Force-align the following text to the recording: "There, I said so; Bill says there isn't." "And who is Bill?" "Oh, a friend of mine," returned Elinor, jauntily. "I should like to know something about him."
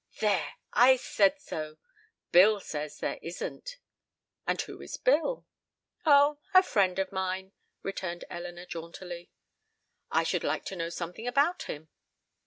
"There, 0.19 0.55
I 0.73 0.95
said 0.95 1.39
so; 1.39 1.77
Bill 2.31 2.59
says 2.59 2.97
there 2.97 3.19
isn't." 3.21 3.77
"And 4.47 4.59
who 4.59 4.81
is 4.81 4.97
Bill?" 4.97 5.45
"Oh, 6.07 6.39
a 6.55 6.63
friend 6.63 6.97
of 6.97 7.11
mine," 7.11 7.51
returned 7.83 8.25
Elinor, 8.27 8.65
jauntily. 8.65 9.29
"I 10.09 10.23
should 10.23 10.43
like 10.43 10.65
to 10.65 10.75
know 10.75 10.89
something 10.89 11.27
about 11.27 11.61
him." 11.69 11.89